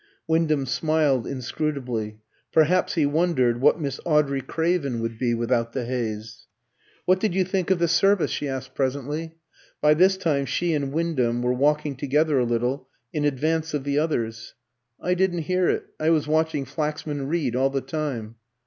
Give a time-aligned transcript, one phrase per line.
[0.27, 6.47] Wyndham smiled inscrutably: perhaps he wondered what Miss Audrey Craven would be without the haze?
[7.05, 9.35] "What did you think of the service?" she asked presently.
[9.79, 13.99] By this time she and Wyndham were walking together a little in advance of the
[13.99, 14.55] others.
[14.99, 15.85] "I didn't hear it.
[15.99, 18.37] I was watching Flaxman Reed all the time."